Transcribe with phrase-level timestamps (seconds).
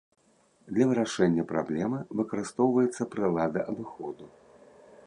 [0.77, 4.25] Для вырашэння праблемы выкарыстоўваецца прылада абыходу.